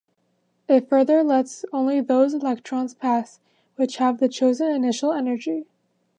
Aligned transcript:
It 0.67 0.89
further 0.89 1.21
lets 1.21 1.63
only 1.71 2.01
those 2.01 2.33
electrons 2.33 2.95
pass 2.95 3.39
which 3.75 3.97
have 3.97 4.19
the 4.19 4.27
chosen 4.29 4.71
initial 4.71 5.11
energy. 5.13 5.67